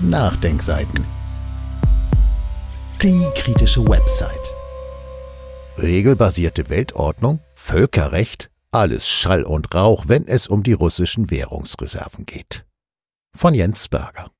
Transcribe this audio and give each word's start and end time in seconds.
Nachdenkseiten. 0.00 1.04
Die 3.02 3.26
kritische 3.34 3.84
Website. 3.84 4.54
Regelbasierte 5.76 6.68
Weltordnung, 6.68 7.40
Völkerrecht, 7.54 8.48
alles 8.70 9.08
Schall 9.08 9.42
und 9.42 9.74
Rauch, 9.74 10.04
wenn 10.06 10.28
es 10.28 10.46
um 10.46 10.62
die 10.62 10.72
russischen 10.72 11.32
Währungsreserven 11.32 12.26
geht. 12.26 12.64
Von 13.34 13.54
Jens 13.54 13.88
Berger. 13.88 14.30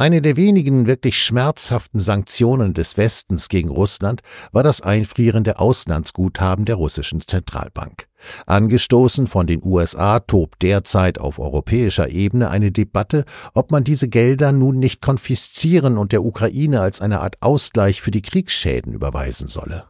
Eine 0.00 0.22
der 0.22 0.36
wenigen 0.36 0.86
wirklich 0.86 1.20
schmerzhaften 1.20 1.98
Sanktionen 1.98 2.72
des 2.72 2.96
Westens 2.96 3.48
gegen 3.48 3.68
Russland 3.68 4.20
war 4.52 4.62
das 4.62 4.80
Einfrieren 4.80 5.42
der 5.42 5.60
Auslandsguthaben 5.60 6.66
der 6.66 6.76
russischen 6.76 7.20
Zentralbank. 7.26 8.06
Angestoßen 8.46 9.26
von 9.26 9.48
den 9.48 9.60
USA 9.64 10.20
tobt 10.20 10.62
derzeit 10.62 11.18
auf 11.18 11.40
europäischer 11.40 12.10
Ebene 12.10 12.48
eine 12.48 12.70
Debatte, 12.70 13.24
ob 13.54 13.72
man 13.72 13.82
diese 13.82 14.06
Gelder 14.06 14.52
nun 14.52 14.78
nicht 14.78 15.02
konfiszieren 15.02 15.98
und 15.98 16.12
der 16.12 16.22
Ukraine 16.22 16.80
als 16.80 17.00
eine 17.00 17.18
Art 17.18 17.42
Ausgleich 17.42 18.00
für 18.00 18.12
die 18.12 18.22
Kriegsschäden 18.22 18.92
überweisen 18.92 19.48
solle. 19.48 19.86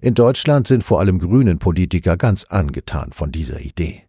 In 0.00 0.14
Deutschland 0.14 0.68
sind 0.68 0.84
vor 0.84 1.00
allem 1.00 1.18
grünen 1.18 1.58
Politiker 1.58 2.16
ganz 2.16 2.44
angetan 2.44 3.10
von 3.10 3.32
dieser 3.32 3.58
Idee. 3.58 4.04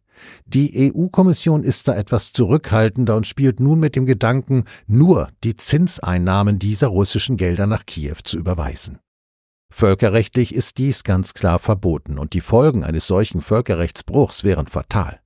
Die 0.46 0.92
EU-Kommission 0.94 1.64
ist 1.64 1.88
da 1.88 1.96
etwas 1.96 2.34
zurückhaltender 2.34 3.16
und 3.16 3.28
spielt 3.28 3.60
nun 3.60 3.80
mit 3.80 3.96
dem 3.96 4.06
Gedanken, 4.06 4.66
nur 4.88 5.30
die 5.44 5.56
Zinseinnahmen 5.56 6.60
dieser 6.60 6.88
russischen 6.88 7.38
Gelder 7.38 7.68
nach 7.68 7.86
Kiew 7.86 8.18
zu 8.24 8.38
überweisen. 8.38 9.00
Völkerrechtlich 9.72 10.54
ist 10.54 10.78
dies 10.78 11.04
ganz 11.04 11.34
klar 11.34 11.58
verboten 11.58 12.20
und 12.20 12.34
die 12.34 12.42
Folgen 12.42 12.84
eines 12.84 13.08
solchen 13.08 13.42
Völkerrechtsbruchs 13.42 14.44
wären 14.44 14.68
fatal. 14.68 15.22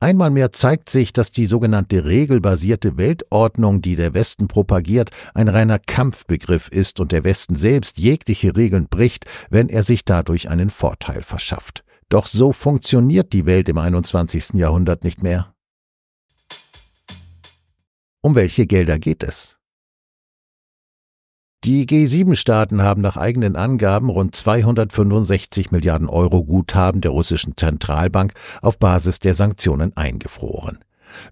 Einmal 0.00 0.30
mehr 0.30 0.52
zeigt 0.52 0.90
sich, 0.90 1.12
dass 1.12 1.30
die 1.30 1.46
sogenannte 1.46 2.04
regelbasierte 2.04 2.96
Weltordnung, 2.96 3.82
die 3.82 3.96
der 3.96 4.14
Westen 4.14 4.48
propagiert, 4.48 5.10
ein 5.34 5.48
reiner 5.48 5.78
Kampfbegriff 5.78 6.68
ist 6.68 7.00
und 7.00 7.12
der 7.12 7.24
Westen 7.24 7.56
selbst 7.56 7.98
jegliche 7.98 8.54
Regeln 8.56 8.86
bricht, 8.88 9.24
wenn 9.50 9.68
er 9.68 9.82
sich 9.82 10.04
dadurch 10.04 10.50
einen 10.50 10.70
Vorteil 10.70 11.22
verschafft. 11.22 11.82
Doch 12.08 12.26
so 12.26 12.52
funktioniert 12.52 13.32
die 13.32 13.46
Welt 13.46 13.68
im 13.68 13.78
21. 13.78 14.54
Jahrhundert 14.54 15.02
nicht 15.02 15.22
mehr. 15.22 15.54
Um 18.22 18.34
welche 18.34 18.66
Gelder 18.66 18.98
geht 18.98 19.22
es? 19.22 19.56
Die 21.64 21.84
G7-Staaten 21.86 22.82
haben 22.82 23.02
nach 23.02 23.16
eigenen 23.16 23.56
Angaben 23.56 24.08
rund 24.08 24.36
265 24.36 25.72
Milliarden 25.72 26.08
Euro 26.08 26.44
Guthaben 26.44 27.00
der 27.00 27.10
russischen 27.10 27.56
Zentralbank 27.56 28.34
auf 28.62 28.78
Basis 28.78 29.18
der 29.18 29.34
Sanktionen 29.34 29.96
eingefroren. 29.96 30.78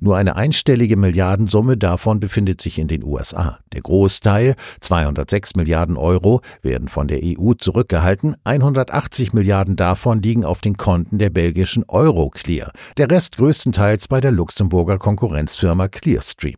Nur 0.00 0.17
eine 0.17 0.36
einstellige 0.36 0.97
Milliardensumme 0.97 1.77
davon 1.77 2.20
befindet 2.20 2.61
sich 2.61 2.78
in 2.78 2.89
den 2.89 3.05
USA. 3.05 3.58
Der 3.72 3.83
Großteil, 3.83 4.55
206 4.81 5.56
Milliarden 5.56 5.97
Euro, 5.97 6.41
werden 6.62 6.89
von 6.89 7.08
der 7.08 7.20
EU 7.22 7.55
zurückgehalten, 7.55 8.36
180 8.44 9.33
Milliarden 9.33 9.77
davon 9.77 10.22
liegen 10.22 10.44
auf 10.44 10.61
den 10.61 10.77
Konten 10.77 11.19
der 11.19 11.31
belgischen 11.31 11.84
Euroclear, 11.89 12.70
der 12.97 13.11
Rest 13.11 13.36
größtenteils 13.36 14.08
bei 14.08 14.20
der 14.20 14.33
Luxemburger 14.33 14.98
Konkurrenzfirma 14.98 15.88
Clearstream. 15.88 16.56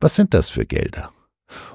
Was 0.00 0.16
sind 0.16 0.34
das 0.34 0.50
für 0.50 0.66
Gelder? 0.66 1.10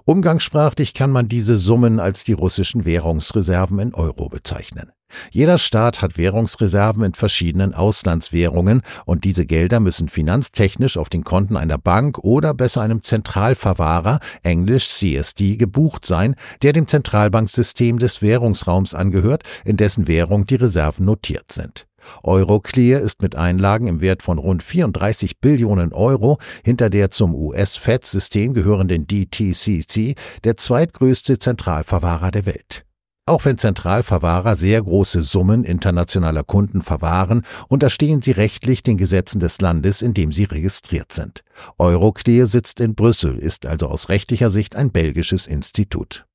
Umgangssprachlich 0.06 0.94
kann 0.94 1.12
man 1.12 1.28
diese 1.28 1.56
Summen 1.56 2.00
als 2.00 2.24
die 2.24 2.34
russischen 2.34 2.86
Währungsreserven 2.86 3.80
in 3.80 3.94
Euro 3.94 4.30
bezeichnen. 4.30 4.92
Jeder 5.32 5.58
Staat 5.58 6.02
hat 6.02 6.18
Währungsreserven 6.18 7.04
in 7.04 7.14
verschiedenen 7.14 7.74
Auslandswährungen 7.74 8.82
und 9.06 9.24
diese 9.24 9.46
Gelder 9.46 9.80
müssen 9.80 10.10
finanztechnisch 10.10 10.98
auf 10.98 11.10
den 11.10 11.24
Konten 11.24 11.58
einer 11.58 11.78
Bank 11.78 12.20
oder 12.20 12.54
besser 12.54 12.82
einem 12.82 13.04
Zentralverwahrer, 13.04 14.20
englisch 14.44 14.90
CSD, 14.90 15.58
gebucht 15.58 16.06
sein, 16.06 16.36
der 16.62 16.74
dem 16.74 16.88
Zentralbanksystem 16.88 18.00
des 18.00 18.22
Währungsraums 18.22 18.94
angehört, 18.94 19.44
in 19.66 19.78
dessen 19.78 20.08
Währung 20.08 20.46
die 20.46 20.56
Reserven 20.56 21.06
notiert 21.06 21.52
sind. 21.52 21.86
Euroclear 22.24 23.02
ist 23.02 23.22
mit 23.22 23.36
Einlagen 23.36 23.88
im 23.88 24.02
Wert 24.02 24.24
von 24.24 24.38
rund 24.38 24.64
34 24.64 25.40
Billionen 25.40 25.94
Euro 25.94 26.38
hinter 26.64 26.90
der 26.90 27.12
zum 27.12 27.36
US-Fed-System 27.36 28.54
gehörenden 28.54 29.06
DTCC 29.06 30.16
der 30.44 30.58
zweitgrößte 30.58 31.40
Zentralverwahrer 31.40 32.32
der 32.32 32.46
Welt. 32.46 32.86
Auch 33.30 33.46
wenn 33.46 33.60
Zentralverwahrer 33.60 34.56
sehr 34.56 34.82
große 34.82 35.22
Summen 35.22 35.64
internationaler 35.64 36.44
Kunden 36.44 36.82
verwahren, 36.82 37.44
unterstehen 37.68 38.24
sie 38.24 38.32
rechtlich 38.32 38.82
den 38.82 38.98
Gesetzen 38.98 39.40
des 39.40 39.62
Landes, 39.62 40.02
in 40.02 40.16
dem 40.16 40.32
sie 40.32 40.46
registriert 40.46 41.12
sind. 41.12 41.44
Euroclear 41.78 42.48
sitzt 42.48 42.80
in 42.80 42.96
Brüssel, 42.96 43.38
ist 43.38 43.68
also 43.68 43.86
aus 43.86 44.10
rechtlicher 44.10 44.50
Sicht 44.50 44.76
ein 44.76 44.92
belgisches 44.92 45.46
Institut. 45.46 46.26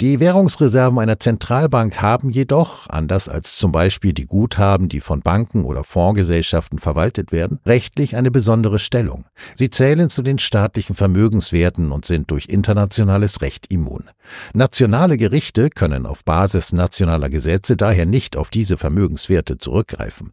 Die 0.00 0.20
Währungsreserven 0.20 0.98
einer 0.98 1.18
Zentralbank 1.18 2.02
haben 2.02 2.30
jedoch, 2.30 2.88
anders 2.88 3.28
als 3.28 3.56
zum 3.56 3.72
Beispiel 3.72 4.12
die 4.12 4.26
Guthaben, 4.26 4.88
die 4.88 5.00
von 5.00 5.20
Banken 5.20 5.64
oder 5.64 5.84
Fondsgesellschaften 5.84 6.78
verwaltet 6.78 7.32
werden, 7.32 7.60
rechtlich 7.64 8.16
eine 8.16 8.30
besondere 8.30 8.78
Stellung. 8.78 9.24
Sie 9.54 9.70
zählen 9.70 10.10
zu 10.10 10.22
den 10.22 10.38
staatlichen 10.38 10.96
Vermögenswerten 10.96 11.92
und 11.92 12.04
sind 12.04 12.30
durch 12.30 12.46
internationales 12.48 13.40
Recht 13.40 13.72
immun. 13.72 14.10
Nationale 14.54 15.16
Gerichte 15.16 15.70
können 15.70 16.06
auf 16.06 16.24
Basis 16.24 16.72
nationaler 16.72 17.30
Gesetze 17.30 17.76
daher 17.76 18.06
nicht 18.06 18.36
auf 18.36 18.50
diese 18.50 18.76
Vermögenswerte 18.76 19.58
zurückgreifen. 19.58 20.32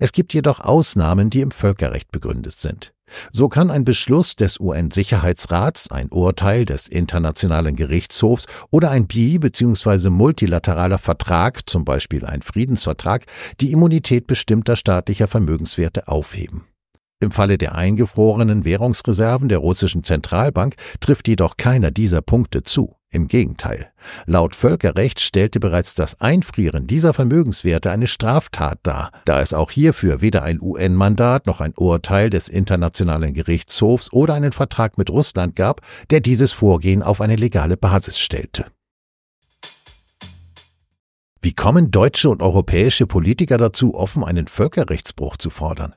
Es 0.00 0.12
gibt 0.12 0.34
jedoch 0.34 0.60
Ausnahmen, 0.60 1.30
die 1.30 1.40
im 1.40 1.50
Völkerrecht 1.50 2.10
begründet 2.10 2.58
sind. 2.58 2.93
So 3.32 3.48
kann 3.48 3.70
ein 3.70 3.84
Beschluss 3.84 4.36
des 4.36 4.58
UN-Sicherheitsrats, 4.60 5.90
ein 5.90 6.08
Urteil 6.10 6.64
des 6.64 6.88
Internationalen 6.88 7.76
Gerichtshofs 7.76 8.46
oder 8.70 8.90
ein 8.90 9.06
bi- 9.06 9.38
bzw. 9.38 10.10
multilateraler 10.10 10.98
Vertrag, 10.98 11.68
zum 11.68 11.84
Beispiel 11.84 12.24
ein 12.26 12.42
Friedensvertrag, 12.42 13.26
die 13.60 13.72
Immunität 13.72 14.26
bestimmter 14.26 14.76
staatlicher 14.76 15.28
Vermögenswerte 15.28 16.08
aufheben. 16.08 16.64
Im 17.20 17.30
Falle 17.30 17.56
der 17.56 17.74
eingefrorenen 17.74 18.64
Währungsreserven 18.64 19.48
der 19.48 19.58
russischen 19.58 20.04
Zentralbank 20.04 20.74
trifft 21.00 21.28
jedoch 21.28 21.56
keiner 21.56 21.90
dieser 21.90 22.20
Punkte 22.20 22.62
zu. 22.62 22.96
Im 23.14 23.28
Gegenteil. 23.28 23.92
Laut 24.26 24.56
Völkerrecht 24.56 25.20
stellte 25.20 25.60
bereits 25.60 25.94
das 25.94 26.20
Einfrieren 26.20 26.88
dieser 26.88 27.14
Vermögenswerte 27.14 27.92
eine 27.92 28.08
Straftat 28.08 28.80
dar, 28.82 29.12
da 29.24 29.40
es 29.40 29.54
auch 29.54 29.70
hierfür 29.70 30.20
weder 30.20 30.42
ein 30.42 30.60
UN-Mandat 30.60 31.46
noch 31.46 31.60
ein 31.60 31.74
Urteil 31.76 32.28
des 32.28 32.48
Internationalen 32.48 33.32
Gerichtshofs 33.32 34.12
oder 34.12 34.34
einen 34.34 34.50
Vertrag 34.50 34.98
mit 34.98 35.10
Russland 35.10 35.54
gab, 35.54 35.80
der 36.10 36.18
dieses 36.18 36.50
Vorgehen 36.50 37.04
auf 37.04 37.20
eine 37.20 37.36
legale 37.36 37.76
Basis 37.76 38.18
stellte. 38.18 38.66
Wie 41.40 41.54
kommen 41.54 41.92
deutsche 41.92 42.30
und 42.30 42.42
europäische 42.42 43.06
Politiker 43.06 43.58
dazu, 43.58 43.94
offen 43.94 44.24
einen 44.24 44.48
Völkerrechtsbruch 44.48 45.36
zu 45.36 45.50
fordern? 45.50 45.94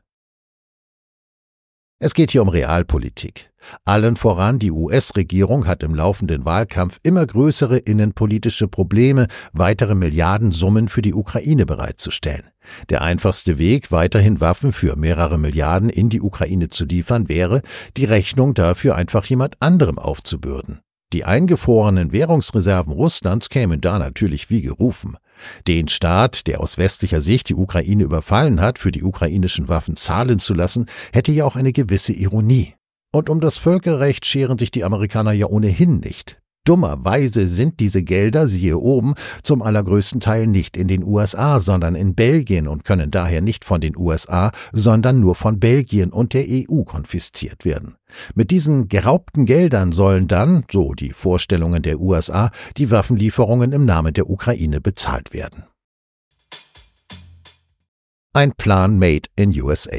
Es 1.99 2.13
geht 2.13 2.29
hier 2.29 2.43
um 2.43 2.49
Realpolitik. 2.49 3.49
Allen 3.83 4.17
voran 4.17 4.59
die 4.59 4.69
US-Regierung 4.69 5.65
hat 5.65 5.81
im 5.81 5.95
laufenden 5.95 6.45
Wahlkampf 6.45 6.99
immer 7.01 7.25
größere 7.25 7.79
innenpolitische 7.79 8.67
Probleme, 8.67 9.25
weitere 9.51 9.95
Milliardensummen 9.95 10.89
für 10.89 11.01
die 11.01 11.15
Ukraine 11.15 11.65
bereitzustellen. 11.65 12.51
Der 12.89 13.01
einfachste 13.01 13.57
Weg, 13.57 13.91
weiterhin 13.91 14.39
Waffen 14.39 14.73
für 14.73 14.95
mehrere 14.95 15.39
Milliarden 15.39 15.89
in 15.89 16.09
die 16.09 16.21
Ukraine 16.21 16.69
zu 16.69 16.85
liefern, 16.85 17.29
wäre, 17.29 17.63
die 17.97 18.05
Rechnung 18.05 18.53
dafür 18.53 18.95
einfach 18.95 19.25
jemand 19.25 19.55
anderem 19.59 19.97
aufzubürden. 19.97 20.81
Die 21.13 21.25
eingefrorenen 21.25 22.11
Währungsreserven 22.11 22.93
Russlands 22.93 23.49
kämen 23.49 23.81
da 23.81 23.97
natürlich 23.97 24.51
wie 24.51 24.61
gerufen. 24.61 25.17
Den 25.67 25.87
Staat, 25.87 26.47
der 26.47 26.61
aus 26.61 26.77
westlicher 26.77 27.21
Sicht 27.21 27.49
die 27.49 27.55
Ukraine 27.55 28.03
überfallen 28.03 28.61
hat, 28.61 28.79
für 28.79 28.91
die 28.91 29.03
ukrainischen 29.03 29.67
Waffen 29.67 29.95
zahlen 29.95 30.39
zu 30.39 30.53
lassen, 30.53 30.87
hätte 31.13 31.31
ja 31.31 31.45
auch 31.45 31.55
eine 31.55 31.73
gewisse 31.73 32.13
Ironie. 32.13 32.73
Und 33.13 33.29
um 33.29 33.39
das 33.39 33.57
Völkerrecht 33.57 34.25
scheren 34.25 34.57
sich 34.57 34.71
die 34.71 34.83
Amerikaner 34.83 35.31
ja 35.31 35.47
ohnehin 35.47 35.99
nicht. 35.99 36.39
Dummerweise 36.67 37.47
sind 37.47 37.79
diese 37.79 38.03
Gelder, 38.03 38.49
siehe 38.49 38.77
oben, 38.77 39.13
zum 39.41 39.61
allergrößten 39.61 40.19
Teil 40.19 40.47
nicht 40.47 40.75
in 40.75 40.89
den 40.89 41.01
USA, 41.01 41.61
sondern 41.61 41.95
in 41.95 42.13
Belgien 42.13 42.67
und 42.67 42.83
können 42.83 43.09
daher 43.09 43.39
nicht 43.39 43.63
von 43.63 43.79
den 43.79 43.95
USA, 43.95 44.51
sondern 44.73 45.21
nur 45.21 45.35
von 45.35 45.61
Belgien 45.61 46.11
und 46.11 46.33
der 46.33 46.45
EU 46.49 46.83
konfisziert 46.83 47.63
werden. 47.63 47.95
Mit 48.35 48.51
diesen 48.51 48.89
geraubten 48.89 49.45
Geldern 49.45 49.93
sollen 49.93 50.27
dann, 50.27 50.65
so 50.69 50.93
die 50.93 51.11
Vorstellungen 51.11 51.83
der 51.83 52.01
USA, 52.01 52.51
die 52.75 52.91
Waffenlieferungen 52.91 53.71
im 53.71 53.85
Namen 53.85 54.13
der 54.13 54.29
Ukraine 54.29 54.81
bezahlt 54.81 55.33
werden. 55.33 55.63
Ein 58.33 58.51
Plan 58.51 58.99
made 58.99 59.29
in 59.37 59.57
USA. 59.61 59.97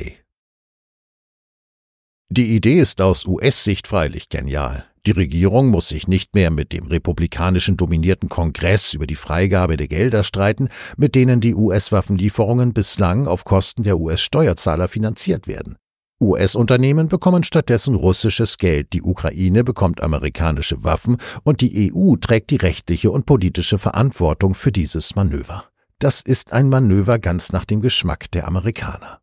Die 2.28 2.54
Idee 2.54 2.78
ist 2.78 3.00
aus 3.00 3.24
US-Sicht 3.24 3.86
freilich 3.86 4.28
genial. 4.28 4.87
Die 5.06 5.12
Regierung 5.12 5.68
muss 5.68 5.88
sich 5.88 6.08
nicht 6.08 6.34
mehr 6.34 6.50
mit 6.50 6.72
dem 6.72 6.86
republikanischen 6.86 7.76
dominierten 7.76 8.28
Kongress 8.28 8.94
über 8.94 9.06
die 9.06 9.16
Freigabe 9.16 9.76
der 9.76 9.88
Gelder 9.88 10.24
streiten, 10.24 10.68
mit 10.96 11.14
denen 11.14 11.40
die 11.40 11.54
US-Waffenlieferungen 11.54 12.72
bislang 12.72 13.26
auf 13.26 13.44
Kosten 13.44 13.82
der 13.82 13.98
US-Steuerzahler 13.98 14.88
finanziert 14.88 15.46
werden. 15.46 15.76
US-Unternehmen 16.20 17.06
bekommen 17.06 17.44
stattdessen 17.44 17.94
russisches 17.94 18.58
Geld, 18.58 18.92
die 18.92 19.02
Ukraine 19.02 19.62
bekommt 19.62 20.02
amerikanische 20.02 20.82
Waffen 20.82 21.18
und 21.44 21.60
die 21.60 21.92
EU 21.94 22.16
trägt 22.16 22.50
die 22.50 22.56
rechtliche 22.56 23.12
und 23.12 23.24
politische 23.24 23.78
Verantwortung 23.78 24.54
für 24.54 24.72
dieses 24.72 25.14
Manöver. 25.14 25.66
Das 26.00 26.20
ist 26.20 26.52
ein 26.52 26.68
Manöver 26.68 27.18
ganz 27.20 27.52
nach 27.52 27.64
dem 27.64 27.80
Geschmack 27.80 28.30
der 28.32 28.48
Amerikaner. 28.48 29.20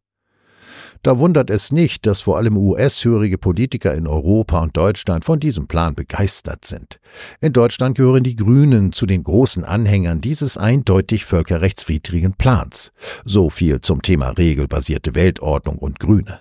Da 1.05 1.19
wundert 1.19 1.51
es 1.51 1.71
nicht, 1.71 2.07
dass 2.07 2.21
vor 2.21 2.37
allem 2.37 2.57
US-hörige 2.57 3.37
Politiker 3.37 3.93
in 3.93 4.07
Europa 4.07 4.59
und 4.59 4.75
Deutschland 4.75 5.23
von 5.23 5.39
diesem 5.39 5.67
Plan 5.67 5.93
begeistert 5.93 6.65
sind. 6.65 6.99
In 7.41 7.53
Deutschland 7.53 7.95
gehören 7.95 8.23
die 8.23 8.35
Grünen 8.35 8.91
zu 8.91 9.05
den 9.05 9.21
großen 9.21 9.63
Anhängern 9.63 10.19
dieses 10.19 10.57
eindeutig 10.57 11.23
völkerrechtswidrigen 11.23 12.33
Plans. 12.33 12.91
So 13.23 13.51
viel 13.51 13.81
zum 13.81 14.01
Thema 14.01 14.29
regelbasierte 14.29 15.13
Weltordnung 15.13 15.77
und 15.77 15.99
Grüne. 15.99 16.39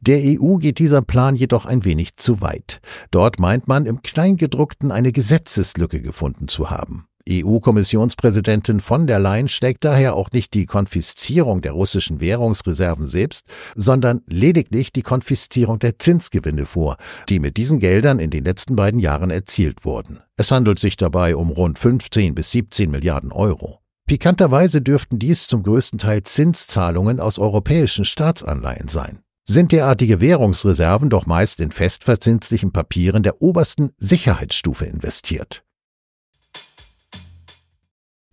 Der 0.00 0.22
EU 0.24 0.56
geht 0.56 0.78
dieser 0.78 1.02
Plan 1.02 1.36
jedoch 1.36 1.66
ein 1.66 1.84
wenig 1.84 2.16
zu 2.16 2.40
weit. 2.40 2.80
Dort 3.10 3.38
meint 3.38 3.68
man 3.68 3.84
im 3.84 4.00
Kleingedruckten 4.00 4.90
eine 4.90 5.12
Gesetzeslücke 5.12 6.00
gefunden 6.00 6.48
zu 6.48 6.70
haben. 6.70 7.08
EU-Kommissionspräsidentin 7.28 8.80
von 8.80 9.06
der 9.06 9.18
Leyen 9.18 9.48
schlägt 9.48 9.84
daher 9.84 10.14
auch 10.14 10.30
nicht 10.32 10.54
die 10.54 10.66
Konfiszierung 10.66 11.60
der 11.60 11.72
russischen 11.72 12.20
Währungsreserven 12.20 13.06
selbst, 13.06 13.46
sondern 13.74 14.22
lediglich 14.26 14.92
die 14.92 15.02
Konfiszierung 15.02 15.78
der 15.78 15.98
Zinsgewinne 15.98 16.66
vor, 16.66 16.96
die 17.28 17.40
mit 17.40 17.56
diesen 17.56 17.78
Geldern 17.78 18.18
in 18.18 18.30
den 18.30 18.44
letzten 18.44 18.76
beiden 18.76 19.00
Jahren 19.00 19.30
erzielt 19.30 19.84
wurden. 19.84 20.20
Es 20.36 20.50
handelt 20.50 20.78
sich 20.78 20.96
dabei 20.96 21.36
um 21.36 21.50
rund 21.50 21.78
15 21.78 22.34
bis 22.34 22.50
17 22.52 22.90
Milliarden 22.90 23.32
Euro. 23.32 23.80
Pikanterweise 24.06 24.80
dürften 24.80 25.18
dies 25.18 25.48
zum 25.48 25.62
größten 25.62 25.98
Teil 25.98 26.22
Zinszahlungen 26.22 27.20
aus 27.20 27.38
europäischen 27.38 28.04
Staatsanleihen 28.04 28.88
sein 28.88 29.20
sind 29.48 29.72
derartige 29.72 30.20
Währungsreserven 30.20 31.08
doch 31.08 31.24
meist 31.24 31.60
in 31.60 31.70
festverzinslichen 31.70 32.70
Papieren 32.70 33.22
der 33.22 33.40
obersten 33.40 33.92
Sicherheitsstufe 33.96 34.84
investiert. 34.84 35.64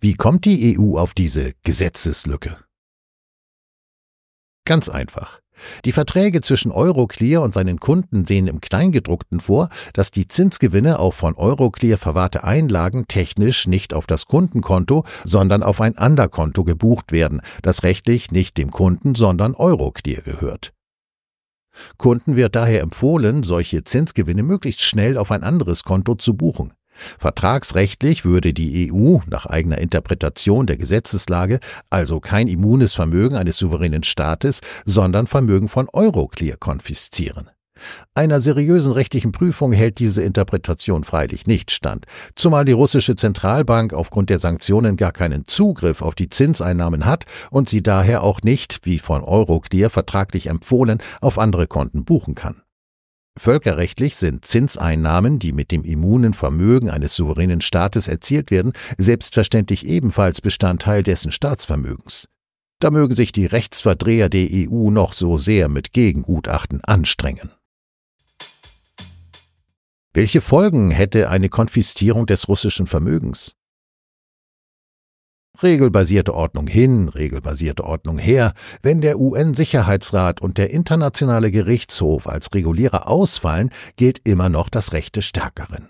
Wie 0.06 0.14
kommt 0.14 0.44
die 0.44 0.78
EU 0.78 0.98
auf 0.98 1.14
diese 1.14 1.54
Gesetzeslücke? 1.64 2.58
Ganz 4.64 4.88
einfach. 4.88 5.40
Die 5.84 5.90
Verträge 5.90 6.42
zwischen 6.42 6.70
Euroclear 6.70 7.42
und 7.42 7.52
seinen 7.52 7.80
Kunden 7.80 8.24
sehen 8.24 8.46
im 8.46 8.60
Kleingedruckten 8.60 9.40
vor, 9.40 9.68
dass 9.94 10.12
die 10.12 10.28
Zinsgewinne 10.28 11.00
auf 11.00 11.16
von 11.16 11.34
Euroclear 11.34 11.98
verwahrte 11.98 12.44
Einlagen 12.44 13.08
technisch 13.08 13.66
nicht 13.66 13.94
auf 13.94 14.06
das 14.06 14.26
Kundenkonto, 14.26 15.04
sondern 15.24 15.64
auf 15.64 15.80
ein 15.80 15.98
Anderkonto 15.98 16.62
gebucht 16.62 17.10
werden, 17.10 17.42
das 17.62 17.82
rechtlich 17.82 18.30
nicht 18.30 18.58
dem 18.58 18.70
Kunden, 18.70 19.16
sondern 19.16 19.56
Euroclear 19.56 20.22
gehört. 20.22 20.72
Kunden 21.98 22.36
wird 22.36 22.54
daher 22.54 22.82
empfohlen, 22.82 23.42
solche 23.42 23.82
Zinsgewinne 23.82 24.44
möglichst 24.44 24.82
schnell 24.82 25.18
auf 25.18 25.32
ein 25.32 25.42
anderes 25.42 25.82
Konto 25.82 26.14
zu 26.14 26.34
buchen. 26.34 26.75
Vertragsrechtlich 27.18 28.24
würde 28.24 28.52
die 28.52 28.92
EU 28.92 29.18
nach 29.26 29.46
eigener 29.46 29.78
Interpretation 29.78 30.66
der 30.66 30.76
Gesetzeslage 30.76 31.60
also 31.90 32.20
kein 32.20 32.48
immunes 32.48 32.92
Vermögen 32.94 33.36
eines 33.36 33.58
souveränen 33.58 34.02
Staates, 34.02 34.60
sondern 34.84 35.26
Vermögen 35.26 35.68
von 35.68 35.88
Euroclear 35.92 36.56
konfiszieren. 36.56 37.50
Einer 38.14 38.40
seriösen 38.40 38.92
rechtlichen 38.92 39.32
Prüfung 39.32 39.72
hält 39.72 39.98
diese 39.98 40.22
Interpretation 40.22 41.04
freilich 41.04 41.46
nicht 41.46 41.70
stand, 41.70 42.06
zumal 42.34 42.64
die 42.64 42.72
russische 42.72 43.16
Zentralbank 43.16 43.92
aufgrund 43.92 44.30
der 44.30 44.38
Sanktionen 44.38 44.96
gar 44.96 45.12
keinen 45.12 45.46
Zugriff 45.46 46.02
auf 46.02 46.14
die 46.14 46.30
Zinseinnahmen 46.30 47.04
hat 47.04 47.26
und 47.50 47.68
sie 47.68 47.82
daher 47.82 48.22
auch 48.22 48.40
nicht, 48.42 48.80
wie 48.84 48.98
von 48.98 49.22
Euroclear 49.22 49.90
vertraglich 49.90 50.48
empfohlen, 50.48 51.02
auf 51.20 51.38
andere 51.38 51.66
Konten 51.66 52.04
buchen 52.04 52.34
kann. 52.34 52.62
Völkerrechtlich 53.38 54.16
sind 54.16 54.46
Zinseinnahmen, 54.46 55.38
die 55.38 55.52
mit 55.52 55.70
dem 55.70 55.84
immunen 55.84 56.32
Vermögen 56.32 56.88
eines 56.88 57.14
souveränen 57.14 57.60
Staates 57.60 58.08
erzielt 58.08 58.50
werden, 58.50 58.72
selbstverständlich 58.96 59.86
ebenfalls 59.86 60.40
Bestandteil 60.40 61.02
dessen 61.02 61.32
Staatsvermögens. 61.32 62.28
Da 62.78 62.90
mögen 62.90 63.14
sich 63.14 63.32
die 63.32 63.46
Rechtsverdreher 63.46 64.28
der 64.28 64.48
EU 64.52 64.90
noch 64.90 65.12
so 65.12 65.36
sehr 65.36 65.68
mit 65.68 65.92
Gegengutachten 65.92 66.82
anstrengen. 66.84 67.50
Welche 70.12 70.40
Folgen 70.40 70.90
hätte 70.90 71.28
eine 71.28 71.50
Konfiszierung 71.50 72.24
des 72.26 72.48
russischen 72.48 72.86
Vermögens? 72.86 73.52
Regelbasierte 75.62 76.34
Ordnung 76.34 76.66
hin, 76.66 77.08
regelbasierte 77.08 77.84
Ordnung 77.84 78.18
her, 78.18 78.52
wenn 78.82 79.00
der 79.00 79.18
UN-Sicherheitsrat 79.18 80.40
und 80.40 80.58
der 80.58 80.70
Internationale 80.70 81.50
Gerichtshof 81.50 82.26
als 82.26 82.52
Regulierer 82.54 83.08
ausfallen, 83.08 83.70
gilt 83.96 84.20
immer 84.24 84.48
noch 84.48 84.68
das 84.68 84.92
Recht 84.92 85.16
des 85.16 85.24
Stärkeren. 85.24 85.88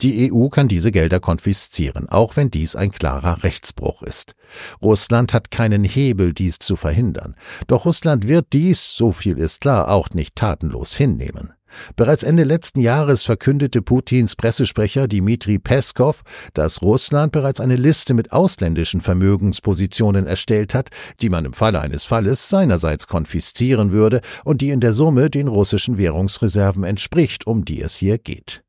Die 0.00 0.32
EU 0.32 0.48
kann 0.48 0.68
diese 0.68 0.92
Gelder 0.92 1.18
konfiszieren, 1.18 2.08
auch 2.08 2.36
wenn 2.36 2.52
dies 2.52 2.76
ein 2.76 2.92
klarer 2.92 3.42
Rechtsbruch 3.42 4.02
ist. 4.02 4.34
Russland 4.80 5.34
hat 5.34 5.50
keinen 5.50 5.82
Hebel, 5.82 6.32
dies 6.32 6.60
zu 6.60 6.76
verhindern. 6.76 7.34
Doch 7.66 7.84
Russland 7.84 8.28
wird 8.28 8.52
dies, 8.52 8.94
so 8.94 9.10
viel 9.10 9.38
ist 9.38 9.60
klar, 9.60 9.88
auch 9.90 10.10
nicht 10.10 10.36
tatenlos 10.36 10.94
hinnehmen. 10.94 11.52
Bereits 11.96 12.22
Ende 12.22 12.44
letzten 12.44 12.80
Jahres 12.80 13.22
verkündete 13.22 13.82
Putins 13.82 14.36
Pressesprecher 14.36 15.08
Dmitri 15.08 15.58
Peskov, 15.58 16.22
dass 16.54 16.82
Russland 16.82 17.32
bereits 17.32 17.60
eine 17.60 17.76
Liste 17.76 18.14
mit 18.14 18.32
ausländischen 18.32 19.00
Vermögenspositionen 19.00 20.26
erstellt 20.26 20.74
hat, 20.74 20.90
die 21.20 21.30
man 21.30 21.44
im 21.44 21.52
Falle 21.52 21.80
eines 21.80 22.04
Falles 22.04 22.48
seinerseits 22.48 23.06
konfiszieren 23.06 23.92
würde 23.92 24.20
und 24.44 24.60
die 24.60 24.70
in 24.70 24.80
der 24.80 24.92
Summe 24.92 25.30
den 25.30 25.48
russischen 25.48 25.98
Währungsreserven 25.98 26.84
entspricht, 26.84 27.46
um 27.46 27.64
die 27.64 27.82
es 27.82 27.96
hier 27.96 28.18
geht. 28.18 28.62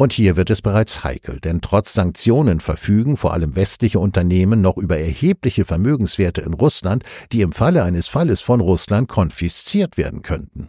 Und 0.00 0.12
hier 0.12 0.36
wird 0.36 0.48
es 0.50 0.62
bereits 0.62 1.02
heikel, 1.02 1.40
denn 1.40 1.60
trotz 1.60 1.92
Sanktionen 1.92 2.60
verfügen 2.60 3.16
vor 3.16 3.32
allem 3.32 3.56
westliche 3.56 3.98
Unternehmen 3.98 4.60
noch 4.60 4.76
über 4.76 4.96
erhebliche 4.96 5.64
Vermögenswerte 5.64 6.40
in 6.40 6.54
Russland, 6.54 7.02
die 7.32 7.40
im 7.40 7.50
Falle 7.50 7.82
eines 7.82 8.06
Falles 8.06 8.40
von 8.40 8.60
Russland 8.60 9.08
konfisziert 9.08 9.96
werden 9.96 10.22
könnten. 10.22 10.68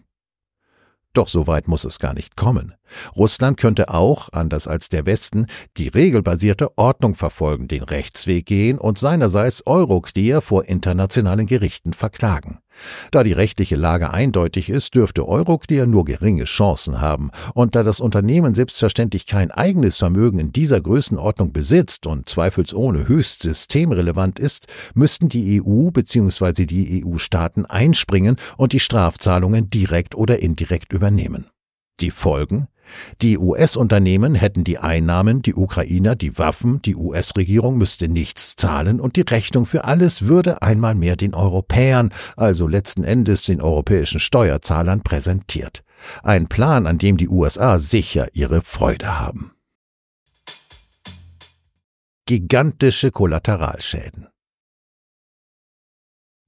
Doch 1.13 1.27
so 1.27 1.47
weit 1.47 1.67
muss 1.67 1.85
es 1.85 1.99
gar 1.99 2.13
nicht 2.13 2.35
kommen. 2.35 2.75
Russland 3.15 3.57
könnte 3.57 3.89
auch, 3.89 4.29
anders 4.31 4.67
als 4.67 4.89
der 4.89 5.05
Westen, 5.05 5.45
die 5.77 5.87
regelbasierte 5.87 6.77
Ordnung 6.77 7.15
verfolgen, 7.15 7.67
den 7.67 7.83
Rechtsweg 7.83 8.45
gehen 8.45 8.77
und 8.77 8.97
seinerseits 8.97 9.65
Euroclear 9.65 10.41
vor 10.41 10.65
internationalen 10.65 11.45
Gerichten 11.45 11.93
verklagen. 11.93 12.59
Da 13.11 13.23
die 13.23 13.33
rechtliche 13.33 13.75
Lage 13.75 14.13
eindeutig 14.13 14.69
ist, 14.69 14.95
dürfte 14.95 15.27
Euroclear 15.27 15.85
nur 15.85 16.05
geringe 16.05 16.45
Chancen 16.45 17.01
haben, 17.01 17.31
und 17.53 17.75
da 17.75 17.83
das 17.83 17.99
Unternehmen 17.99 18.53
selbstverständlich 18.53 19.25
kein 19.25 19.51
eigenes 19.51 19.97
Vermögen 19.97 20.39
in 20.39 20.51
dieser 20.51 20.81
Größenordnung 20.81 21.51
besitzt 21.51 22.07
und 22.07 22.29
zweifelsohne 22.29 23.07
höchst 23.07 23.43
systemrelevant 23.43 24.39
ist, 24.39 24.67
müssten 24.93 25.29
die 25.29 25.61
EU 25.61 25.91
bzw. 25.91 26.65
die 26.65 27.03
EU-Staaten 27.05 27.65
einspringen 27.65 28.37
und 28.57 28.73
die 28.73 28.79
Strafzahlungen 28.79 29.69
direkt 29.69 30.15
oder 30.15 30.39
indirekt 30.39 30.93
übernehmen. 30.93 31.47
Die 32.01 32.11
Folgen? 32.11 32.67
Die 33.21 33.37
US-Unternehmen 33.37 34.35
hätten 34.35 34.63
die 34.63 34.79
Einnahmen, 34.79 35.41
die 35.41 35.53
Ukrainer 35.53 36.15
die 36.15 36.37
Waffen, 36.37 36.81
die 36.81 36.95
US-Regierung 36.95 37.77
müsste 37.77 38.07
nichts 38.07 38.55
zahlen 38.55 38.99
und 38.99 39.15
die 39.15 39.21
Rechnung 39.21 39.65
für 39.65 39.85
alles 39.85 40.23
würde 40.23 40.61
einmal 40.61 40.95
mehr 40.95 41.15
den 41.15 41.33
Europäern, 41.33 42.11
also 42.35 42.67
letzten 42.67 43.03
Endes 43.03 43.43
den 43.43 43.61
europäischen 43.61 44.19
Steuerzahlern, 44.19 45.01
präsentiert. 45.01 45.83
Ein 46.23 46.47
Plan, 46.47 46.87
an 46.87 46.97
dem 46.97 47.17
die 47.17 47.29
USA 47.29 47.79
sicher 47.79 48.27
ihre 48.33 48.61
Freude 48.61 49.19
haben. 49.19 49.51
Gigantische 52.25 53.11
Kollateralschäden. 53.11 54.27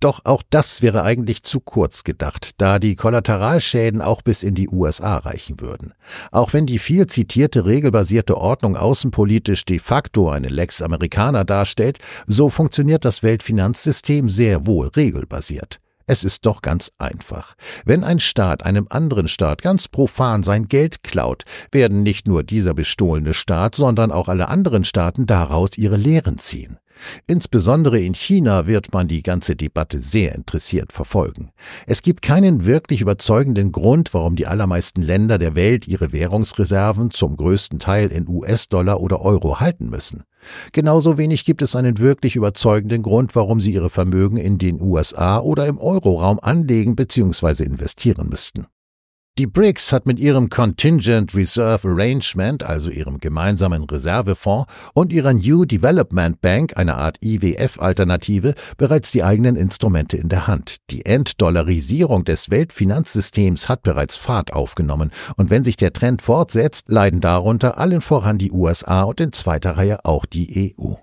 Doch 0.01 0.21
auch 0.25 0.41
das 0.49 0.81
wäre 0.81 1.03
eigentlich 1.03 1.43
zu 1.43 1.59
kurz 1.59 2.03
gedacht, 2.03 2.51
da 2.57 2.79
die 2.79 2.95
Kollateralschäden 2.95 4.01
auch 4.01 4.23
bis 4.23 4.41
in 4.41 4.55
die 4.55 4.67
USA 4.67 5.17
reichen 5.17 5.61
würden. 5.61 5.93
Auch 6.31 6.53
wenn 6.53 6.65
die 6.65 6.79
viel 6.79 7.05
zitierte 7.05 7.67
regelbasierte 7.67 8.35
Ordnung 8.35 8.75
außenpolitisch 8.75 9.63
de 9.63 9.77
facto 9.77 10.29
eine 10.31 10.47
Lex 10.47 10.81
Americana 10.81 11.43
darstellt, 11.43 11.99
so 12.25 12.49
funktioniert 12.49 13.05
das 13.05 13.21
Weltfinanzsystem 13.21 14.31
sehr 14.31 14.65
wohl 14.65 14.87
regelbasiert. 14.87 15.79
Es 16.07 16.23
ist 16.23 16.47
doch 16.47 16.63
ganz 16.63 16.91
einfach. 16.97 17.55
Wenn 17.85 18.03
ein 18.03 18.19
Staat 18.19 18.65
einem 18.65 18.87
anderen 18.89 19.27
Staat 19.27 19.61
ganz 19.61 19.87
profan 19.87 20.41
sein 20.41 20.67
Geld 20.67 21.03
klaut, 21.03 21.43
werden 21.71 22.01
nicht 22.01 22.27
nur 22.27 22.41
dieser 22.41 22.73
bestohlene 22.73 23.35
Staat, 23.35 23.75
sondern 23.75 24.11
auch 24.11 24.29
alle 24.29 24.49
anderen 24.49 24.83
Staaten 24.83 25.27
daraus 25.27 25.77
ihre 25.77 25.97
Lehren 25.97 26.39
ziehen. 26.39 26.79
Insbesondere 27.27 27.99
in 27.99 28.13
China 28.13 28.67
wird 28.67 28.93
man 28.93 29.07
die 29.07 29.23
ganze 29.23 29.55
Debatte 29.55 29.99
sehr 29.99 30.35
interessiert 30.35 30.91
verfolgen. 30.91 31.51
Es 31.87 32.01
gibt 32.01 32.21
keinen 32.21 32.65
wirklich 32.65 33.01
überzeugenden 33.01 33.71
Grund, 33.71 34.13
warum 34.13 34.35
die 34.35 34.47
allermeisten 34.47 35.01
Länder 35.01 35.37
der 35.37 35.55
Welt 35.55 35.87
ihre 35.87 36.11
Währungsreserven 36.11 37.11
zum 37.11 37.35
größten 37.35 37.79
Teil 37.79 38.09
in 38.09 38.27
US-Dollar 38.27 39.01
oder 39.01 39.21
Euro 39.21 39.59
halten 39.59 39.89
müssen. 39.89 40.23
Genauso 40.71 41.17
wenig 41.17 41.45
gibt 41.45 41.61
es 41.61 41.75
einen 41.75 41.99
wirklich 41.99 42.35
überzeugenden 42.35 43.03
Grund, 43.03 43.35
warum 43.35 43.61
sie 43.61 43.73
ihre 43.73 43.89
Vermögen 43.89 44.37
in 44.37 44.57
den 44.57 44.81
USA 44.81 45.39
oder 45.39 45.67
im 45.67 45.77
Euroraum 45.77 46.39
anlegen 46.41 46.95
bzw. 46.95 47.63
investieren 47.63 48.27
müssten. 48.29 48.67
Die 49.37 49.47
BRICS 49.47 49.93
hat 49.93 50.05
mit 50.05 50.19
ihrem 50.19 50.49
Contingent 50.49 51.33
Reserve 51.33 51.87
Arrangement, 51.87 52.63
also 52.63 52.89
ihrem 52.89 53.17
gemeinsamen 53.17 53.85
Reservefonds, 53.85 54.71
und 54.93 55.13
ihrer 55.13 55.31
New 55.31 55.63
Development 55.63 56.41
Bank, 56.41 56.77
einer 56.77 56.97
Art 56.97 57.17
IWF-Alternative, 57.21 58.55
bereits 58.77 59.11
die 59.11 59.23
eigenen 59.23 59.55
Instrumente 59.55 60.17
in 60.17 60.27
der 60.27 60.47
Hand. 60.47 60.77
Die 60.89 61.05
Enddollarisierung 61.05 62.25
des 62.25 62.51
Weltfinanzsystems 62.51 63.69
hat 63.69 63.83
bereits 63.83 64.17
Fahrt 64.17 64.51
aufgenommen, 64.51 65.11
und 65.37 65.49
wenn 65.49 65.63
sich 65.63 65.77
der 65.77 65.93
Trend 65.93 66.21
fortsetzt, 66.21 66.89
leiden 66.89 67.21
darunter 67.21 67.77
allen 67.77 68.01
voran 68.01 68.37
die 68.37 68.51
USA 68.51 69.03
und 69.03 69.21
in 69.21 69.31
zweiter 69.31 69.77
Reihe 69.77 70.03
auch 70.03 70.25
die 70.25 70.75
EU. 70.77 70.95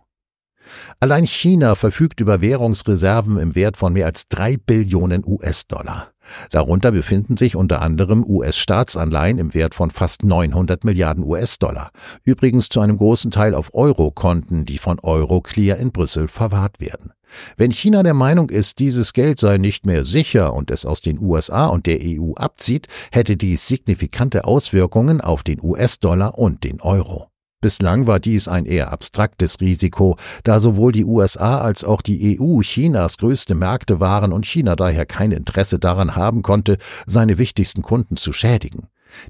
Allein 1.00 1.26
China 1.26 1.74
verfügt 1.74 2.20
über 2.20 2.40
Währungsreserven 2.40 3.38
im 3.38 3.54
Wert 3.54 3.76
von 3.76 3.92
mehr 3.92 4.06
als 4.06 4.28
drei 4.28 4.56
Billionen 4.56 5.24
US-Dollar. 5.26 6.08
Darunter 6.50 6.92
befinden 6.92 7.36
sich 7.36 7.56
unter 7.56 7.82
anderem 7.82 8.24
US-Staatsanleihen 8.24 9.38
im 9.38 9.54
Wert 9.54 9.74
von 9.74 9.90
fast 9.90 10.24
900 10.24 10.84
Milliarden 10.84 11.24
US-Dollar, 11.24 11.90
übrigens 12.24 12.68
zu 12.68 12.80
einem 12.80 12.98
großen 12.98 13.30
Teil 13.30 13.54
auf 13.54 13.74
Euro-Konten, 13.74 14.64
die 14.64 14.78
von 14.78 14.98
Euroclear 15.00 15.78
in 15.78 15.92
Brüssel 15.92 16.28
verwahrt 16.28 16.80
werden. 16.80 17.12
Wenn 17.56 17.72
China 17.72 18.02
der 18.02 18.14
Meinung 18.14 18.50
ist, 18.50 18.78
dieses 18.78 19.12
Geld 19.12 19.38
sei 19.38 19.58
nicht 19.58 19.86
mehr 19.86 20.04
sicher 20.04 20.54
und 20.54 20.70
es 20.70 20.86
aus 20.86 21.00
den 21.00 21.18
USA 21.18 21.66
und 21.66 21.86
der 21.86 21.98
EU 22.02 22.32
abzieht, 22.34 22.88
hätte 23.12 23.36
dies 23.36 23.66
signifikante 23.66 24.44
Auswirkungen 24.44 25.20
auf 25.20 25.42
den 25.42 25.60
US-Dollar 25.62 26.38
und 26.38 26.64
den 26.64 26.80
Euro. 26.80 27.28
Bislang 27.60 28.06
war 28.06 28.20
dies 28.20 28.46
ein 28.46 28.66
eher 28.66 28.92
abstraktes 28.92 29.60
Risiko, 29.60 30.16
da 30.44 30.60
sowohl 30.60 30.92
die 30.92 31.04
USA 31.04 31.60
als 31.60 31.82
auch 31.82 32.02
die 32.02 32.38
EU 32.38 32.60
Chinas 32.60 33.18
größte 33.18 33.56
Märkte 33.56 33.98
waren 33.98 34.32
und 34.32 34.46
China 34.46 34.76
daher 34.76 35.06
kein 35.06 35.32
Interesse 35.32 35.80
daran 35.80 36.14
haben 36.14 36.42
konnte, 36.42 36.78
seine 37.06 37.36
wichtigsten 37.36 37.82
Kunden 37.82 38.16
zu 38.16 38.32
schädigen. 38.32 38.86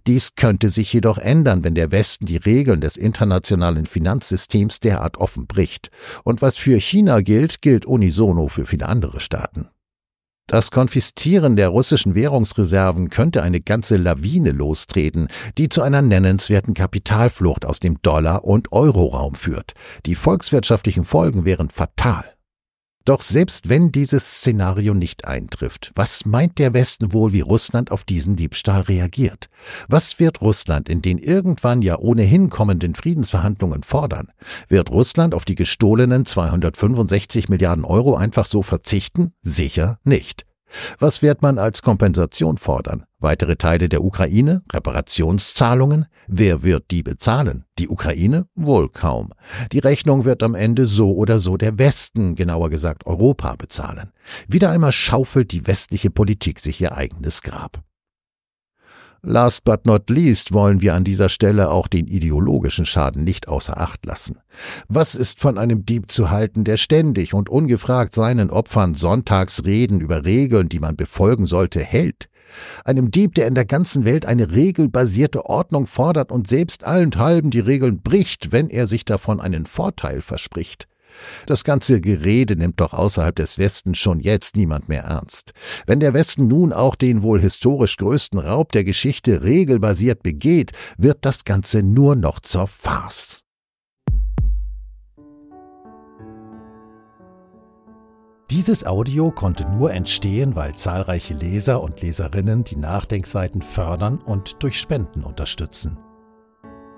Dies 0.06 0.34
könnte 0.34 0.68
sich 0.68 0.92
jedoch 0.92 1.16
ändern, 1.16 1.64
wenn 1.64 1.74
der 1.74 1.90
Westen 1.90 2.26
die 2.26 2.36
Regeln 2.36 2.82
des 2.82 2.98
internationalen 2.98 3.86
Finanzsystems 3.86 4.80
derart 4.80 5.16
offen 5.16 5.46
bricht. 5.46 5.90
Und 6.24 6.42
was 6.42 6.56
für 6.56 6.78
China 6.78 7.20
gilt, 7.20 7.62
gilt 7.62 7.86
unisono 7.86 8.48
für 8.48 8.66
viele 8.66 8.88
andere 8.88 9.20
Staaten. 9.20 9.68
Das 10.48 10.70
Konfiszieren 10.70 11.56
der 11.56 11.68
russischen 11.68 12.14
Währungsreserven 12.14 13.10
könnte 13.10 13.42
eine 13.42 13.60
ganze 13.60 13.98
Lawine 13.98 14.52
lostreten, 14.52 15.28
die 15.58 15.68
zu 15.68 15.82
einer 15.82 16.00
nennenswerten 16.00 16.72
Kapitalflucht 16.72 17.66
aus 17.66 17.80
dem 17.80 18.00
Dollar- 18.00 18.44
und 18.44 18.72
Euroraum 18.72 19.34
führt. 19.34 19.74
Die 20.06 20.14
volkswirtschaftlichen 20.14 21.04
Folgen 21.04 21.44
wären 21.44 21.68
fatal. 21.68 22.24
Doch 23.04 23.22
selbst 23.22 23.68
wenn 23.68 23.90
dieses 23.90 24.38
Szenario 24.38 24.92
nicht 24.92 25.26
eintrifft, 25.26 25.92
was 25.94 26.26
meint 26.26 26.58
der 26.58 26.74
Westen 26.74 27.12
wohl, 27.12 27.32
wie 27.32 27.40
Russland 27.40 27.90
auf 27.90 28.04
diesen 28.04 28.36
Diebstahl 28.36 28.82
reagiert? 28.82 29.48
Was 29.88 30.18
wird 30.18 30.40
Russland 30.40 30.88
in 30.88 31.00
den 31.00 31.18
irgendwann 31.18 31.80
ja 31.82 31.98
ohnehin 31.98 32.50
kommenden 32.50 32.94
Friedensverhandlungen 32.94 33.82
fordern? 33.82 34.28
Wird 34.68 34.90
Russland 34.90 35.34
auf 35.34 35.44
die 35.44 35.54
gestohlenen 35.54 36.26
265 36.26 37.48
Milliarden 37.48 37.84
Euro 37.84 38.16
einfach 38.16 38.46
so 38.46 38.62
verzichten? 38.62 39.32
Sicher 39.42 39.98
nicht. 40.04 40.47
Was 40.98 41.22
wird 41.22 41.42
man 41.42 41.58
als 41.58 41.82
Kompensation 41.82 42.58
fordern? 42.58 43.04
Weitere 43.18 43.56
Teile 43.56 43.88
der 43.88 44.04
Ukraine? 44.04 44.62
Reparationszahlungen? 44.72 46.06
Wer 46.28 46.62
wird 46.62 46.90
die 46.90 47.02
bezahlen? 47.02 47.64
Die 47.78 47.88
Ukraine? 47.88 48.46
Wohl 48.54 48.88
kaum. 48.88 49.32
Die 49.72 49.80
Rechnung 49.80 50.24
wird 50.24 50.42
am 50.42 50.54
Ende 50.54 50.86
so 50.86 51.14
oder 51.14 51.40
so 51.40 51.56
der 51.56 51.78
Westen, 51.78 52.36
genauer 52.36 52.70
gesagt 52.70 53.06
Europa, 53.06 53.56
bezahlen. 53.56 54.12
Wieder 54.46 54.70
einmal 54.70 54.92
schaufelt 54.92 55.52
die 55.52 55.66
westliche 55.66 56.10
Politik 56.10 56.60
sich 56.60 56.80
ihr 56.80 56.96
eigenes 56.96 57.42
Grab. 57.42 57.82
Last 59.22 59.64
but 59.64 59.84
not 59.84 60.10
least 60.10 60.52
wollen 60.52 60.80
wir 60.80 60.94
an 60.94 61.02
dieser 61.02 61.28
Stelle 61.28 61.70
auch 61.70 61.88
den 61.88 62.06
ideologischen 62.06 62.86
Schaden 62.86 63.24
nicht 63.24 63.48
außer 63.48 63.78
Acht 63.78 64.06
lassen. 64.06 64.38
Was 64.88 65.16
ist 65.16 65.40
von 65.40 65.58
einem 65.58 65.84
Dieb 65.84 66.10
zu 66.10 66.30
halten, 66.30 66.62
der 66.62 66.76
ständig 66.76 67.34
und 67.34 67.48
ungefragt 67.48 68.14
seinen 68.14 68.50
Opfern 68.50 68.94
Sonntagsreden 68.94 70.00
über 70.00 70.24
Regeln, 70.24 70.68
die 70.68 70.78
man 70.78 70.94
befolgen 70.94 71.46
sollte, 71.46 71.80
hält? 71.80 72.28
Einem 72.84 73.10
Dieb, 73.10 73.34
der 73.34 73.46
in 73.46 73.54
der 73.54 73.64
ganzen 73.64 74.04
Welt 74.04 74.24
eine 74.24 74.52
regelbasierte 74.52 75.46
Ordnung 75.46 75.86
fordert 75.86 76.32
und 76.32 76.48
selbst 76.48 76.84
allenthalben 76.84 77.50
die 77.50 77.60
Regeln 77.60 78.00
bricht, 78.00 78.52
wenn 78.52 78.70
er 78.70 78.86
sich 78.86 79.04
davon 79.04 79.40
einen 79.40 79.66
Vorteil 79.66 80.22
verspricht. 80.22 80.86
Das 81.46 81.64
ganze 81.64 82.00
Gerede 82.00 82.56
nimmt 82.56 82.80
doch 82.80 82.92
außerhalb 82.92 83.34
des 83.34 83.58
Westens 83.58 83.98
schon 83.98 84.20
jetzt 84.20 84.56
niemand 84.56 84.88
mehr 84.88 85.04
ernst. 85.04 85.52
Wenn 85.86 86.00
der 86.00 86.14
Westen 86.14 86.48
nun 86.48 86.72
auch 86.72 86.94
den 86.94 87.22
wohl 87.22 87.40
historisch 87.40 87.96
größten 87.96 88.38
Raub 88.38 88.72
der 88.72 88.84
Geschichte 88.84 89.42
regelbasiert 89.42 90.22
begeht, 90.22 90.72
wird 90.96 91.18
das 91.22 91.44
Ganze 91.44 91.82
nur 91.82 92.14
noch 92.16 92.40
zur 92.40 92.66
Farce. 92.66 93.42
Dieses 98.50 98.86
Audio 98.86 99.30
konnte 99.30 99.68
nur 99.68 99.92
entstehen, 99.92 100.56
weil 100.56 100.74
zahlreiche 100.74 101.34
Leser 101.34 101.82
und 101.82 102.00
Leserinnen 102.00 102.64
die 102.64 102.76
Nachdenkseiten 102.76 103.60
fördern 103.60 104.16
und 104.16 104.56
durch 104.62 104.80
Spenden 104.80 105.22
unterstützen. 105.22 105.98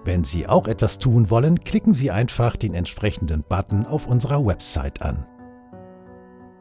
Wenn 0.05 0.25
Sie 0.25 0.47
auch 0.47 0.67
etwas 0.67 0.99
tun 0.99 1.31
wollen, 1.31 1.61
klicken 1.61 1.93
Sie 1.93 2.11
einfach 2.11 2.57
den 2.57 2.75
entsprechenden 2.75 3.45
Button 3.47 3.85
auf 3.85 4.07
unserer 4.07 4.45
Website 4.45 5.03
an. 5.03 5.27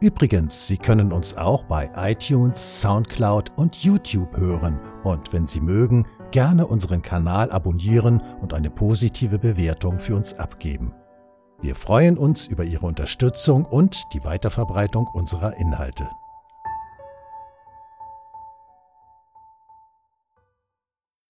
Übrigens, 0.02 0.68
Sie 0.68 0.78
können 0.78 1.12
uns 1.12 1.36
auch 1.38 1.64
bei 1.64 1.90
iTunes, 1.96 2.82
SoundCloud 2.82 3.52
und 3.58 3.76
YouTube 3.78 4.36
hören 4.38 4.80
und 5.04 5.34
wenn 5.34 5.48
Sie 5.48 5.62
mögen, 5.62 6.06
gerne 6.32 6.68
unseren 6.68 7.02
Kanal 7.02 7.52
abonnieren 7.52 8.22
und 8.42 8.54
eine 8.54 8.70
positive 8.70 9.40
Bewertung 9.40 10.00
für 10.00 10.16
uns 10.16 10.34
abgeben. 10.38 10.94
Wir 11.62 11.76
freuen 11.76 12.18
uns 12.18 12.48
über 12.48 12.64
Ihre 12.64 12.86
Unterstützung 12.86 13.66
und 13.66 14.04
die 14.14 14.24
Weiterverbreitung 14.24 15.08
unserer 15.08 15.58
Inhalte. 15.58 16.08